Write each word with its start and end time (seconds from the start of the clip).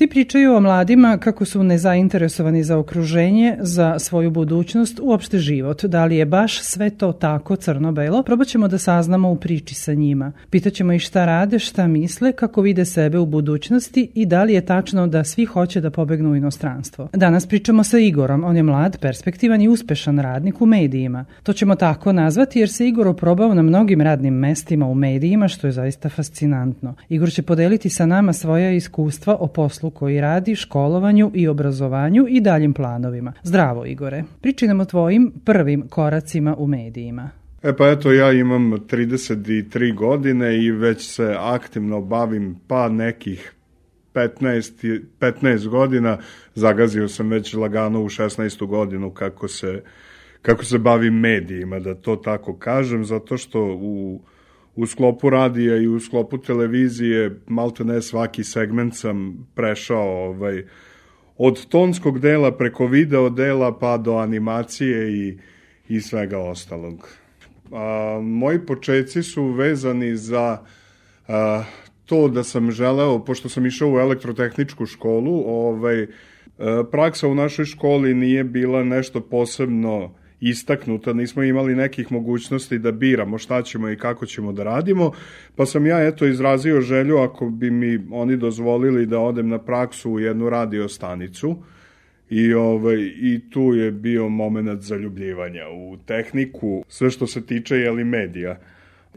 Svi 0.00 0.08
pričaju 0.08 0.54
o 0.54 0.60
mladima 0.60 1.18
kako 1.18 1.44
su 1.44 1.62
nezainteresovani 1.62 2.64
za 2.64 2.78
okruženje, 2.78 3.56
za 3.60 3.98
svoju 3.98 4.30
budućnost, 4.30 5.00
uopšte 5.02 5.38
život. 5.38 5.84
Da 5.84 6.04
li 6.04 6.16
je 6.16 6.24
baš 6.24 6.62
sve 6.62 6.90
to 6.90 7.12
tako 7.12 7.56
crno-belo? 7.56 8.22
Probat 8.22 8.46
ćemo 8.48 8.68
da 8.68 8.78
saznamo 8.78 9.30
u 9.30 9.36
priči 9.36 9.74
sa 9.74 9.94
njima. 9.94 10.32
Pitaćemo 10.50 10.92
ih 10.92 11.02
šta 11.02 11.24
rade, 11.24 11.58
šta 11.58 11.86
misle, 11.86 12.32
kako 12.32 12.60
vide 12.60 12.84
sebe 12.84 13.18
u 13.18 13.26
budućnosti 13.26 14.10
i 14.14 14.26
da 14.26 14.44
li 14.44 14.54
je 14.54 14.66
tačno 14.66 15.06
da 15.06 15.24
svi 15.24 15.44
hoće 15.44 15.80
da 15.80 15.90
pobegnu 15.90 16.30
u 16.30 16.36
inostranstvo. 16.36 17.08
Danas 17.12 17.46
pričamo 17.46 17.84
sa 17.84 17.98
Igorom. 17.98 18.44
On 18.44 18.56
je 18.56 18.62
mlad, 18.62 18.98
perspektivan 19.00 19.60
i 19.60 19.68
uspešan 19.68 20.18
radnik 20.18 20.60
u 20.60 20.66
medijima. 20.66 21.24
To 21.42 21.52
ćemo 21.52 21.74
tako 21.74 22.12
nazvati 22.12 22.58
jer 22.58 22.68
se 22.68 22.88
Igor 22.88 23.08
oprobao 23.08 23.54
na 23.54 23.62
mnogim 23.62 24.00
radnim 24.00 24.34
mestima 24.34 24.86
u 24.86 24.94
medijima, 24.94 25.48
što 25.48 25.66
je 25.66 25.72
zaista 25.72 26.08
fascinantno. 26.08 26.94
Igor 27.08 27.30
će 27.30 27.42
podeliti 27.42 27.90
sa 27.90 28.06
nama 28.06 28.32
svoja 28.32 28.70
iskustva 28.70 29.36
o 29.40 29.46
poslu 29.46 29.89
koji 29.90 30.20
radi, 30.20 30.54
školovanju 30.54 31.30
i 31.34 31.48
obrazovanju 31.48 32.26
i 32.28 32.40
daljim 32.40 32.72
planovima. 32.72 33.32
Zdravo 33.42 33.86
Igore. 33.86 34.24
Priči 34.40 34.66
nam 34.66 34.80
o 34.80 34.84
tvojim 34.84 35.32
prvim 35.44 35.88
koracima 35.88 36.56
u 36.58 36.66
medijima. 36.66 37.30
E 37.62 37.76
pa 37.76 37.88
eto, 37.88 38.12
ja 38.12 38.32
imam 38.32 38.72
33 38.72 39.94
godine 39.94 40.64
i 40.64 40.70
već 40.70 41.14
se 41.14 41.34
aktivno 41.38 42.00
bavim 42.00 42.56
pa 42.66 42.88
nekih 42.88 43.54
15, 44.14 45.00
15 45.20 45.68
godina. 45.68 46.18
Zagazio 46.54 47.08
sam 47.08 47.30
već 47.30 47.54
lagano 47.54 48.02
u 48.02 48.08
16. 48.08 48.66
godinu 48.66 49.10
kako 49.10 49.48
se, 49.48 49.82
kako 50.42 50.64
se 50.64 50.78
bavim 50.78 51.14
medijima, 51.14 51.78
da 51.78 51.94
to 51.94 52.16
tako 52.16 52.56
kažem, 52.56 53.04
zato 53.04 53.36
što 53.36 53.60
u 53.80 54.20
u 54.80 54.86
sklopu 54.86 55.30
radija 55.30 55.76
i 55.76 55.86
u 55.86 56.00
sklopu 56.00 56.38
televizije 56.38 57.40
malte 57.46 57.84
ne 57.84 58.02
svaki 58.02 58.44
segment 58.44 58.96
sam 58.96 59.48
prešao 59.54 60.28
ovaj, 60.28 60.64
od 61.36 61.66
tonskog 61.66 62.18
dela 62.18 62.56
preko 62.56 62.86
video 62.86 63.30
dela 63.30 63.78
pa 63.78 63.96
do 63.98 64.16
animacije 64.16 65.12
i, 65.12 65.38
i 65.88 66.00
svega 66.00 66.38
ostalog. 66.38 67.08
A, 67.72 68.20
moji 68.22 68.66
početci 68.66 69.22
su 69.22 69.44
vezani 69.44 70.16
za 70.16 70.64
a, 71.28 71.64
to 72.06 72.28
da 72.28 72.44
sam 72.44 72.70
želeo, 72.70 73.24
pošto 73.24 73.48
sam 73.48 73.66
išao 73.66 73.92
u 73.92 73.98
elektrotehničku 73.98 74.86
školu, 74.86 75.42
ovaj, 75.46 76.06
praksa 76.90 77.28
u 77.28 77.34
našoj 77.34 77.64
školi 77.64 78.14
nije 78.14 78.44
bila 78.44 78.84
nešto 78.84 79.20
posebno 79.20 80.14
istaknuta, 80.40 81.12
nismo 81.12 81.42
imali 81.42 81.74
nekih 81.74 82.12
mogućnosti 82.12 82.78
da 82.78 82.92
biramo 82.92 83.38
šta 83.38 83.62
ćemo 83.62 83.90
i 83.90 83.96
kako 83.96 84.26
ćemo 84.26 84.52
da 84.52 84.64
radimo, 84.64 85.12
pa 85.56 85.66
sam 85.66 85.86
ja 85.86 86.06
eto 86.06 86.26
izrazio 86.26 86.80
želju 86.80 87.16
ako 87.16 87.50
bi 87.50 87.70
mi 87.70 88.06
oni 88.10 88.36
dozvolili 88.36 89.06
da 89.06 89.18
odem 89.18 89.48
na 89.48 89.58
praksu 89.58 90.10
u 90.10 90.20
jednu 90.20 90.50
radio 90.50 90.88
stanicu 90.88 91.56
i, 92.30 92.54
ovaj, 92.54 92.96
i 93.16 93.40
tu 93.50 93.74
je 93.74 93.90
bio 93.90 94.28
moment 94.28 94.82
zaljubljivanja 94.82 95.68
u 95.68 95.96
tehniku, 96.06 96.84
sve 96.88 97.10
što 97.10 97.26
se 97.26 97.46
tiče 97.46 97.76
jeli 97.76 98.04
medija. 98.04 98.58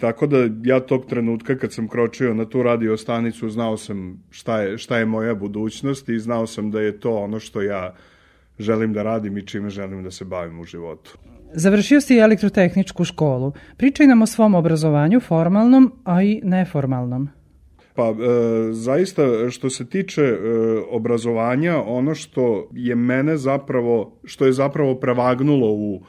Tako 0.00 0.26
da 0.26 0.48
ja 0.64 0.80
tog 0.80 1.06
trenutka 1.06 1.56
kad 1.58 1.72
sam 1.72 1.88
kročio 1.88 2.34
na 2.34 2.44
tu 2.44 2.62
radio 2.62 2.96
stanicu 2.96 3.50
znao 3.50 3.76
sam 3.76 4.22
šta 4.30 4.62
je, 4.62 4.78
šta 4.78 4.98
je 4.98 5.06
moja 5.06 5.34
budućnost 5.34 6.08
i 6.08 6.18
znao 6.18 6.46
sam 6.46 6.70
da 6.70 6.80
je 6.80 7.00
to 7.00 7.16
ono 7.16 7.40
što 7.40 7.62
ja 7.62 7.94
želim 8.58 8.92
da 8.92 9.02
radim 9.02 9.38
i 9.38 9.46
čime 9.46 9.70
želim 9.70 10.02
da 10.04 10.10
se 10.10 10.24
bavim 10.24 10.60
u 10.60 10.64
životu. 10.64 11.18
Završio 11.54 12.00
si 12.00 12.18
elektrotehničku 12.18 13.04
školu. 13.04 13.52
Pričaj 13.76 14.06
nam 14.06 14.22
o 14.22 14.26
svom 14.26 14.54
obrazovanju, 14.54 15.20
formalnom, 15.20 15.92
a 16.04 16.22
i 16.22 16.40
neformalnom. 16.44 17.28
Pa, 17.94 18.08
e, 18.08 18.14
zaista, 18.72 19.50
što 19.50 19.70
se 19.70 19.86
tiče 19.88 20.22
e, 20.22 20.36
obrazovanja, 20.90 21.82
ono 21.82 22.14
što 22.14 22.68
je 22.72 22.94
mene 22.94 23.36
zapravo, 23.36 24.18
što 24.24 24.46
je 24.46 24.52
zapravo 24.52 24.94
prevagnulo 24.94 25.72
u 25.72 26.02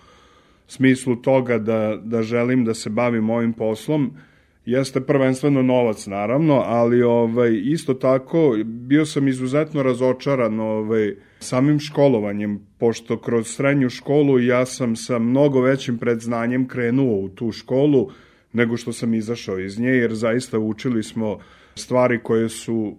smislu 0.67 1.15
toga 1.15 1.57
da, 1.57 1.99
da 2.03 2.21
želim 2.21 2.65
da 2.65 2.73
se 2.73 2.89
bavim 2.89 3.29
ovim 3.29 3.53
poslom, 3.53 4.17
jeste 4.65 5.01
prvenstveno 5.01 5.61
novac 5.61 6.07
naravno, 6.07 6.53
ali 6.65 7.03
ovaj 7.03 7.61
isto 7.63 7.93
tako 7.93 8.57
bio 8.65 9.05
sam 9.05 9.27
izuzetno 9.27 9.83
razočaran 9.83 10.59
ovaj 10.59 11.15
samim 11.39 11.79
školovanjem 11.79 12.59
pošto 12.77 13.19
kroz 13.19 13.47
srednju 13.47 13.89
školu 13.89 14.39
ja 14.39 14.65
sam 14.65 14.95
sa 14.95 15.19
mnogo 15.19 15.61
većim 15.61 15.97
predznanjem 15.97 16.67
krenuo 16.67 17.19
u 17.19 17.29
tu 17.29 17.51
školu 17.51 18.09
nego 18.53 18.77
što 18.77 18.93
sam 18.93 19.13
izašao 19.13 19.59
iz 19.59 19.79
nje 19.79 19.89
jer 19.89 20.13
zaista 20.13 20.59
učili 20.59 21.03
smo 21.03 21.39
stvari 21.75 22.19
koje 22.23 22.49
su 22.49 22.97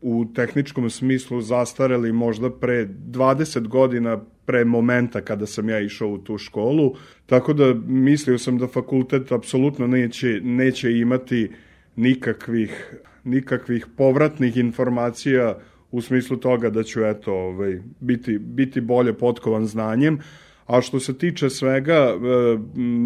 u 0.00 0.24
tehničkom 0.34 0.90
smislu 0.90 1.40
zastareli 1.40 2.12
možda 2.12 2.50
pre 2.50 2.86
20 2.86 3.68
godina 3.68 4.20
pre 4.50 4.64
momenta 4.64 5.20
kada 5.20 5.46
sam 5.46 5.68
ja 5.68 5.78
išao 5.80 6.08
u 6.08 6.18
tu 6.18 6.38
školu, 6.38 6.94
tako 7.26 7.52
da 7.52 7.74
mislio 7.86 8.38
sam 8.38 8.58
da 8.58 8.66
fakultet 8.66 9.32
apsolutno 9.32 9.86
neće, 9.86 10.40
neće 10.42 10.92
imati 10.98 11.50
nikakvih, 11.96 12.94
nikakvih 13.24 13.86
povratnih 13.96 14.56
informacija 14.56 15.58
u 15.90 16.00
smislu 16.00 16.36
toga 16.36 16.70
da 16.70 16.82
ću 16.82 17.04
eto, 17.04 17.32
ovaj, 17.32 17.78
biti, 18.00 18.38
biti 18.38 18.80
bolje 18.80 19.12
potkovan 19.12 19.66
znanjem, 19.66 20.18
a 20.66 20.80
što 20.80 21.00
se 21.00 21.18
tiče 21.18 21.50
svega, 21.50 21.94
e, 21.94 22.58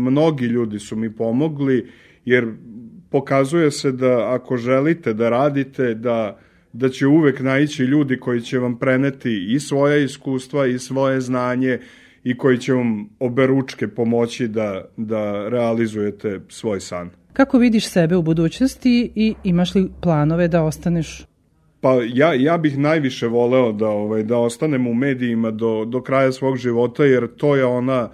mnogi 0.08 0.46
ljudi 0.46 0.78
su 0.78 0.96
mi 0.96 1.12
pomogli, 1.12 1.90
jer 2.24 2.52
pokazuje 3.10 3.70
se 3.70 3.92
da 3.92 4.32
ako 4.34 4.56
želite 4.56 5.12
da 5.12 5.30
radite, 5.30 5.94
da 5.94 6.38
da 6.74 6.88
će 6.88 7.06
uvek 7.06 7.40
naići 7.40 7.82
ljudi 7.82 8.20
koji 8.20 8.40
će 8.40 8.58
vam 8.58 8.78
preneti 8.78 9.46
i 9.54 9.60
svoje 9.60 10.04
iskustva 10.04 10.66
i 10.66 10.78
svoje 10.78 11.20
znanje 11.20 11.78
i 12.24 12.36
koji 12.36 12.58
će 12.58 12.72
vam 12.72 13.08
oberučke 13.20 13.88
pomoći 13.88 14.48
da, 14.48 14.84
da 14.96 15.48
realizujete 15.48 16.40
svoj 16.48 16.80
san. 16.80 17.10
Kako 17.32 17.58
vidiš 17.58 17.88
sebe 17.88 18.16
u 18.16 18.22
budućnosti 18.22 19.12
i 19.14 19.34
imaš 19.44 19.74
li 19.74 19.90
planove 20.00 20.48
da 20.48 20.62
ostaneš 20.62 21.26
Pa 21.80 22.00
ja, 22.14 22.34
ja 22.34 22.58
bih 22.58 22.78
najviše 22.78 23.26
voleo 23.26 23.72
da 23.72 23.88
ovaj 23.88 24.22
da 24.22 24.38
ostanem 24.38 24.86
u 24.86 24.94
medijima 24.94 25.50
do, 25.50 25.84
do 25.84 26.02
kraja 26.02 26.32
svog 26.32 26.56
života 26.56 27.04
jer 27.04 27.28
to 27.36 27.56
je 27.56 27.64
ona 27.64 28.10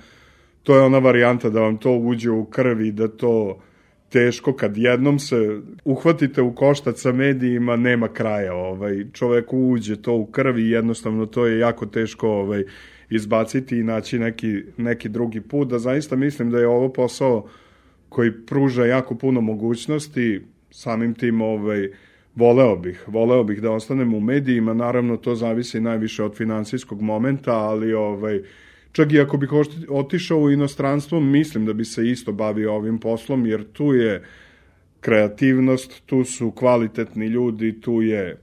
to 0.62 0.74
je 0.76 0.82
ona 0.82 0.98
varijanta 0.98 1.50
da 1.50 1.60
vam 1.60 1.76
to 1.76 1.92
uđe 1.92 2.30
u 2.30 2.44
krvi 2.44 2.92
da 2.92 3.08
to 3.08 3.60
teško 4.10 4.52
kad 4.52 4.76
jednom 4.76 5.18
se 5.18 5.60
uhvatite 5.84 6.42
u 6.42 6.54
koštac 6.54 7.00
sa 7.00 7.12
medijima 7.12 7.76
nema 7.76 8.08
kraja 8.08 8.54
ovaj. 8.54 9.06
Čovek 9.12 9.52
uđe 9.52 10.02
to 10.02 10.14
u 10.14 10.26
krvi 10.26 10.62
i 10.62 10.70
jednostavno 10.70 11.26
to 11.26 11.46
je 11.46 11.58
jako 11.58 11.86
teško 11.86 12.28
ovaj 12.28 12.64
izbaciti 13.10 13.78
i 13.78 13.82
naći 13.82 14.18
neki, 14.18 14.62
neki 14.76 15.08
drugi 15.08 15.40
put. 15.40 15.68
Da 15.68 15.78
zaista 15.78 16.16
mislim 16.16 16.50
da 16.50 16.58
je 16.58 16.68
ovo 16.68 16.88
posao 16.88 17.48
koji 18.08 18.32
pruža 18.46 18.86
jako 18.86 19.14
puno 19.14 19.40
mogućnosti. 19.40 20.40
Samim 20.70 21.14
tim 21.14 21.40
ovaj 21.40 21.88
voleo 22.34 22.76
bih 22.76 23.04
voleo 23.06 23.44
bih 23.44 23.62
da 23.62 23.70
ostanem 23.70 24.14
u 24.14 24.20
medijima. 24.20 24.74
Naravno 24.74 25.16
to 25.16 25.34
zavisi 25.34 25.80
najviše 25.80 26.24
od 26.24 26.36
finansijskog 26.36 27.02
momenta 27.02 27.52
ali 27.52 27.92
ovaj 27.92 28.40
Čak 28.92 29.12
i 29.12 29.20
ako 29.20 29.36
bih 29.36 29.50
otišao 29.88 30.38
u 30.38 30.50
inostranstvo, 30.50 31.20
mislim 31.20 31.66
da 31.66 31.72
bi 31.72 31.84
se 31.84 32.10
isto 32.10 32.32
bavio 32.32 32.74
ovim 32.74 32.98
poslom, 32.98 33.46
jer 33.46 33.64
tu 33.72 33.94
je 33.94 34.24
kreativnost, 35.00 36.02
tu 36.06 36.24
su 36.24 36.50
kvalitetni 36.50 37.26
ljudi, 37.26 37.80
tu 37.80 38.02
je 38.02 38.40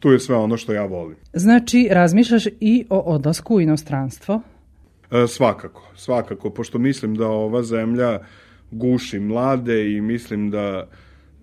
tu 0.00 0.12
je 0.12 0.20
sve 0.20 0.36
ono 0.36 0.56
što 0.56 0.72
ja 0.72 0.84
volim. 0.84 1.16
Znači, 1.32 1.88
razmišljaš 1.90 2.46
i 2.60 2.84
o 2.90 2.98
odlasku 2.98 3.54
u 3.54 3.60
inostranstvo? 3.60 4.40
E, 5.10 5.26
svakako, 5.26 5.88
svakako, 5.96 6.50
pošto 6.50 6.78
mislim 6.78 7.14
da 7.14 7.26
ova 7.26 7.62
zemlja 7.62 8.18
guši 8.70 9.18
mlade 9.18 9.92
i 9.92 10.00
mislim 10.00 10.50
da 10.50 10.88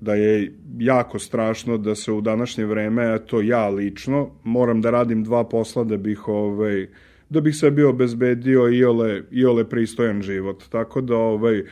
da 0.01 0.13
je 0.13 0.53
jako 0.77 1.19
strašno 1.19 1.77
da 1.77 1.95
se 1.95 2.11
u 2.11 2.21
današnje 2.21 2.65
vreme, 2.65 3.15
eto 3.15 3.41
ja 3.41 3.69
lično, 3.69 4.29
moram 4.43 4.81
da 4.81 4.91
radim 4.91 5.23
dva 5.23 5.43
posla 5.49 5.83
da 5.83 5.97
bih 5.97 6.27
ovaj, 6.27 6.87
da 7.31 7.41
bih 7.41 7.55
sebi 7.55 7.83
obezbedio 7.83 8.69
iole, 8.69 9.21
iole 9.31 9.69
pristojan 9.69 10.21
život. 10.21 10.63
Tako 10.69 11.01
da 11.01 11.15
ovaj, 11.15 11.63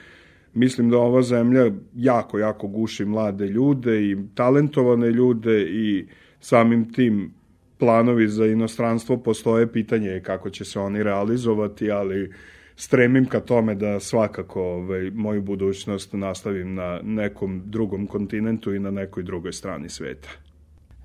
mislim 0.53 0.89
da 0.89 0.97
ova 0.97 1.21
zemlja 1.21 1.71
jako, 1.95 2.39
jako 2.39 2.67
guši 2.67 3.05
mlade 3.05 3.47
ljude 3.47 4.01
i 4.01 4.17
talentovane 4.35 5.11
ljude 5.11 5.61
i 5.61 6.07
samim 6.39 6.93
tim 6.93 7.33
planovi 7.77 8.27
za 8.27 8.45
inostranstvo 8.45 9.17
postoje, 9.17 9.71
pitanje 9.71 10.07
je 10.09 10.23
kako 10.23 10.49
će 10.49 10.65
se 10.65 10.79
oni 10.79 11.03
realizovati, 11.03 11.91
ali 11.91 12.33
stremim 12.75 13.25
ka 13.25 13.39
tome 13.39 13.75
da 13.75 13.99
svakako 13.99 14.63
ovaj, 14.63 15.11
moju 15.11 15.41
budućnost 15.41 16.13
nastavim 16.13 16.73
na 16.73 16.99
nekom 17.03 17.61
drugom 17.65 18.07
kontinentu 18.07 18.73
i 18.73 18.79
na 18.79 18.91
nekoj 18.91 19.23
drugoj 19.23 19.53
strani 19.53 19.89
sveta. 19.89 20.29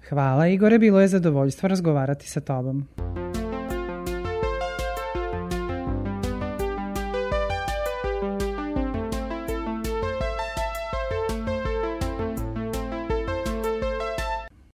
Hvala 0.08 0.48
Igore, 0.48 0.78
bilo 0.78 1.00
je 1.00 1.08
zadovoljstvo 1.08 1.68
razgovarati 1.68 2.28
sa 2.28 2.40
tobom. 2.40 2.86